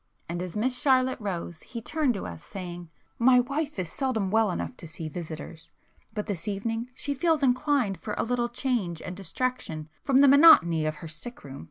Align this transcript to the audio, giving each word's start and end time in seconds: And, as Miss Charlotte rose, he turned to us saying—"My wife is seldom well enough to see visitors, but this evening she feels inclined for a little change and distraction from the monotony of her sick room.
And, 0.27 0.41
as 0.41 0.57
Miss 0.57 0.81
Charlotte 0.81 1.19
rose, 1.21 1.61
he 1.61 1.79
turned 1.79 2.15
to 2.15 2.25
us 2.25 2.43
saying—"My 2.43 3.39
wife 3.39 3.77
is 3.77 3.91
seldom 3.91 4.31
well 4.31 4.49
enough 4.49 4.75
to 4.77 4.87
see 4.87 5.07
visitors, 5.07 5.71
but 6.11 6.25
this 6.25 6.47
evening 6.47 6.89
she 6.95 7.13
feels 7.13 7.43
inclined 7.43 7.99
for 7.99 8.15
a 8.17 8.23
little 8.23 8.49
change 8.49 8.99
and 9.03 9.15
distraction 9.15 9.89
from 10.01 10.17
the 10.21 10.27
monotony 10.27 10.87
of 10.87 10.95
her 11.05 11.07
sick 11.07 11.43
room. 11.43 11.59